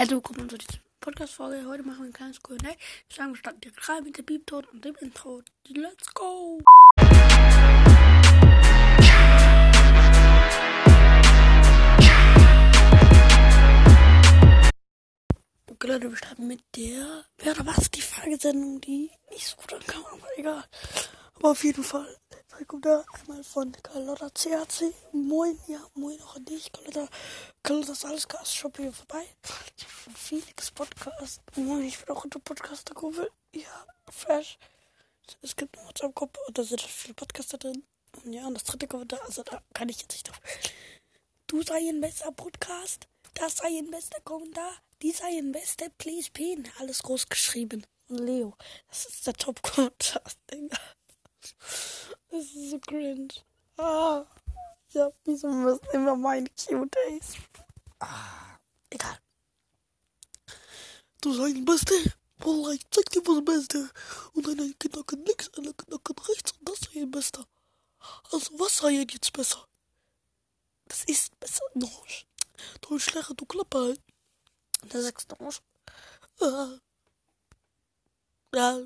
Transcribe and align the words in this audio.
Herzlich 0.00 0.16
willkommen 0.16 0.48
zu 0.48 0.56
dieser 0.56 0.78
Podcast-Folge. 1.02 1.68
Heute 1.68 1.82
machen 1.82 1.98
wir 1.98 2.06
ein 2.06 2.12
kleines 2.14 2.42
Q&A. 2.42 2.56
Ich 3.06 3.16
sage, 3.16 3.32
wir 3.32 3.36
starten 3.36 3.60
direkt 3.60 3.86
rein 3.86 4.02
mit 4.02 4.16
dem 4.16 4.24
Beep-Ton 4.24 4.64
und 4.72 4.82
dem 4.82 4.94
Intro. 4.94 5.42
Let's 5.68 6.14
go! 6.14 6.58
Okay, 15.70 15.86
Leute, 15.86 16.08
wir 16.08 16.16
starten 16.16 16.46
mit 16.46 16.62
der 16.74 17.26
Wer 17.36 17.52
oder 17.52 17.66
was? 17.66 17.90
Die 17.90 18.00
Fragesendung, 18.00 18.80
die 18.80 19.10
nicht 19.28 19.48
so 19.48 19.56
gut 19.56 19.74
ankam, 19.74 20.02
aber 20.10 20.38
egal. 20.38 20.64
Aber 21.34 21.50
auf 21.50 21.62
jeden 21.62 21.84
Fall. 21.84 22.08
Da 22.68 23.04
einmal 23.14 23.42
von 23.42 23.72
Carlotta 23.82 24.28
CAC. 24.30 24.92
Moin, 25.12 25.58
ja, 25.66 25.80
moin 25.94 26.20
auch 26.20 26.36
an 26.36 26.44
dich. 26.44 26.70
Carlotta, 26.70 27.08
Carlotta 27.62 27.94
Salzcast, 27.94 28.54
schau 28.54 28.70
hier 28.76 28.92
vorbei. 28.92 29.24
Ich 29.78 29.86
bin 30.04 30.14
Felix 30.14 30.70
Podcast. 30.70 31.40
Moin, 31.56 31.82
ich 31.84 31.98
bin 31.98 32.14
auch 32.14 32.22
in 32.24 32.30
der 32.30 32.38
Podcaster-Gruppe. 32.38 33.30
Ja, 33.54 33.86
fresh. 34.10 34.58
Es 35.40 35.56
gibt 35.56 35.78
eine 35.78 35.88
WhatsApp-Gruppe 35.88 36.38
und 36.46 36.58
da 36.58 36.62
sind 36.62 36.82
viele 36.82 37.14
Podcaster 37.14 37.56
drin. 37.56 37.82
Und 38.22 38.34
ja, 38.34 38.46
und 38.46 38.54
das 38.54 38.64
dritte 38.64 38.86
Kommentar, 38.86 39.20
also 39.24 39.42
da 39.42 39.62
kann 39.72 39.88
ich 39.88 40.02
jetzt 40.02 40.12
nicht 40.12 40.28
drauf. 40.28 40.40
Du 41.46 41.62
sei 41.62 41.88
ein 41.88 42.02
bester 42.02 42.30
Podcast. 42.30 43.08
Das 43.34 43.56
sei 43.56 43.68
ein 43.78 43.90
bester 43.90 44.20
Kommentar. 44.20 44.72
Die 45.00 45.12
sei 45.12 45.38
ein 45.38 45.52
bester 45.52 45.88
Pen. 45.96 46.70
Alles 46.78 47.02
groß 47.02 47.26
geschrieben. 47.26 47.86
Leo, 48.08 48.54
das 48.88 49.06
ist 49.06 49.26
der 49.26 49.34
Top-Kommentar, 49.34 50.22
Digga. 50.52 50.76
Das 52.30 52.44
ist 52.44 52.70
so 52.70 52.78
cringe. 52.78 53.28
Ah. 53.76 54.24
Ja, 54.92 55.10
wieso 55.24 55.48
müssen 55.48 55.84
immer 55.92 56.16
meine 56.16 56.48
Q-Days? 56.50 57.34
Ah, 57.98 58.58
egal. 58.88 59.18
Du 61.20 61.32
sei 61.32 61.48
ein 61.48 61.64
Beste. 61.64 61.94
Wallah, 62.38 62.70
ich 62.72 62.88
zeig 62.90 63.10
dir 63.10 63.20
was 63.26 63.44
Beste. 63.44 63.90
Und 64.32 64.46
Kinder 64.78 65.04
können 65.04 65.26
links, 65.26 65.50
Kinder 65.52 65.72
können 65.74 66.18
rechts. 66.28 66.52
Und 66.52 66.68
das 66.68 66.80
sei 66.80 67.02
ein 67.02 67.10
Bester. 67.10 67.46
Also, 68.32 68.58
was 68.58 68.78
sei 68.78 68.90
jetzt 68.92 69.32
besser? 69.32 69.66
Das 70.86 71.04
ist 71.04 71.38
besser. 71.38 71.64
Noch. 71.74 72.06
Du 72.80 72.98
Schlecher, 72.98 73.34
du 73.34 73.44
Klappe 73.44 73.78
halt. 73.78 74.00
Der 74.92 75.02
du 75.02 75.44
noch. 75.44 75.60
Ah. 76.40 76.78
Ja. 78.54 78.80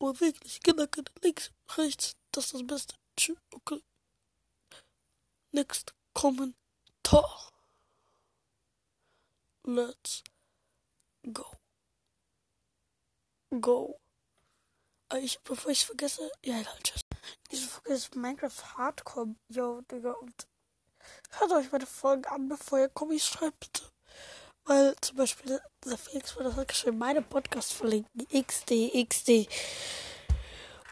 Aber 0.00 0.20
wirklich, 0.20 0.60
Kinder 0.60 0.86
können 0.86 1.08
links, 1.22 1.50
rechts. 1.76 2.16
Das 2.32 2.46
ist 2.46 2.54
das 2.54 2.66
Beste. 2.66 2.94
Tschüss, 3.16 3.38
okay. 3.52 3.82
Next 5.52 5.94
Kommentar. 6.14 7.52
Let's 9.64 10.22
go. 11.32 11.46
Go. 13.60 13.98
Ah, 15.08 15.18
Ich, 15.18 15.38
bevor 15.40 15.70
ich 15.70 15.86
vergesse, 15.86 16.30
ja, 16.44 16.60
egal, 16.60 16.78
tschüss. 16.82 17.00
Diese 17.50 17.68
Folge 17.68 17.92
ist 17.94 18.16
Minecraft 18.16 18.76
Hardcore, 18.76 19.34
yo, 19.48 19.80
Digga, 19.82 20.12
und 20.12 20.48
hört 21.30 21.52
euch 21.52 21.70
meine 21.72 21.86
Folgen 21.86 22.24
an, 22.26 22.48
bevor 22.48 22.80
ihr 22.80 22.88
Kommis 22.88 23.24
schreibt, 23.24 23.60
bitte. 23.60 23.93
Weil 24.66 24.96
zum 25.00 25.16
Beispiel 25.16 25.60
der 25.84 25.98
Felix 25.98 26.34
wurde 26.36 26.48
das 26.48 26.56
hat 26.56 26.68
geschrieben, 26.68 26.98
meine 26.98 27.22
Podcast 27.22 27.72
verlinken, 27.72 28.26
XD, 28.28 28.92
XD. 29.08 29.48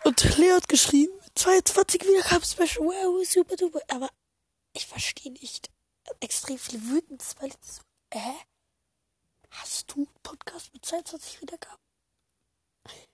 Und 0.05 0.37
Leo 0.37 0.57
hat 0.57 0.69
geschrieben, 0.69 1.13
22 1.35 2.03
Wiedergaben 2.03 2.45
Special, 2.45 2.85
wow, 2.85 3.27
super 3.27 3.57
duper. 3.57 3.81
Aber 3.89 4.11
ich 4.75 4.87
verstehe 4.87 5.33
nicht. 5.33 5.71
Extrem 6.21 6.59
viel 6.59 6.83
wütend, 6.83 7.25
weil 7.41 7.49
ich 7.49 7.57
so, 7.63 7.83
hä? 8.13 8.35
Hast 9.51 9.91
du 9.93 9.97
einen 9.97 10.09
Podcast 10.23 10.73
mit 10.73 10.85
22 10.85 11.41
Wiedergaben? 11.41 11.79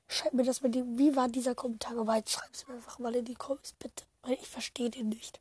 Schreib 0.08 0.32
mir 0.32 0.44
das 0.44 0.62
mit 0.62 0.74
dem, 0.74 0.98
wie 0.98 1.14
war 1.14 1.28
dieser 1.28 1.54
Kommentar 1.54 1.94
gemeint? 1.94 2.30
Schreib 2.30 2.50
es 2.52 2.66
mir 2.66 2.74
einfach 2.74 2.98
mal 2.98 3.14
in 3.14 3.26
die 3.26 3.34
Comments, 3.34 3.72
bitte. 3.74 4.04
Weil 4.22 4.34
ich 4.34 4.48
verstehe 4.48 4.88
den 4.90 5.10
nicht. 5.10 5.40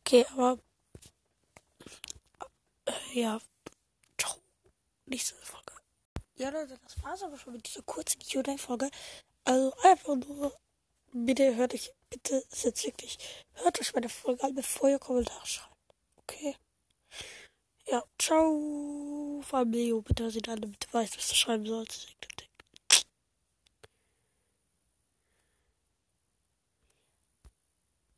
Okay, 0.00 0.26
aber, 0.32 0.58
äh, 2.84 3.20
ja. 3.20 3.40
Nächste 5.14 5.36
Folge. 5.36 5.72
Ja, 6.34 6.48
Leute, 6.48 6.76
das 6.82 7.00
war's 7.04 7.22
aber 7.22 7.38
schon 7.38 7.52
mit 7.52 7.68
dieser 7.68 7.82
kurzen 7.82 8.20
Q&A-Folge. 8.20 8.90
Also 9.44 9.72
einfach 9.84 10.16
nur, 10.16 10.52
bitte 11.12 11.54
hört 11.54 11.72
euch, 11.72 11.92
bitte, 12.10 12.44
ist 12.50 12.84
wirklich, 12.84 13.16
hört 13.52 13.80
euch 13.80 13.94
meine 13.94 14.08
Folge 14.08 14.42
an, 14.42 14.56
bevor 14.56 14.88
ihr 14.88 14.98
Kommentare 14.98 15.46
schreibt. 15.46 15.76
Okay? 16.16 16.56
Ja, 17.86 18.02
ciao. 18.18 19.40
Leo, 19.66 20.02
bitte, 20.02 20.24
dass 20.24 20.34
ihr 20.34 20.42
dann 20.42 20.62
damit 20.62 20.92
weiß, 20.92 21.16
was 21.16 21.28
du 21.28 21.36
schreiben 21.36 21.64
sollst. 21.64 22.16